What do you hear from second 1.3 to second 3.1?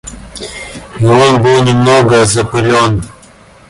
был немного запылен.